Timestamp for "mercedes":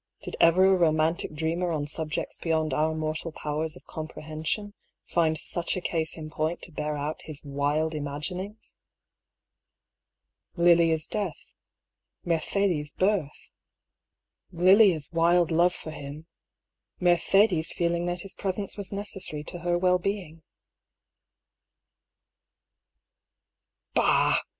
12.25-12.93, 16.99-17.71